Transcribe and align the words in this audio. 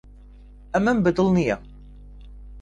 ئەمەم 0.75 0.97
بەدڵ 1.05 1.27
نییە. 1.37 1.57